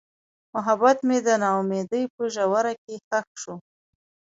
[0.53, 3.55] محبت مې د نا امیدۍ په ژوره کې ښخ شو.